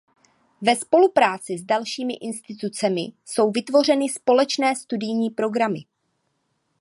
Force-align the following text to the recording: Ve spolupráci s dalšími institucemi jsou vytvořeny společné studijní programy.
Ve 0.61 0.75
spolupráci 0.75 1.57
s 1.57 1.63
dalšími 1.63 2.13
institucemi 2.13 3.01
jsou 3.25 3.51
vytvořeny 3.51 4.09
společné 4.09 4.75
studijní 4.75 5.29
programy. 5.29 5.79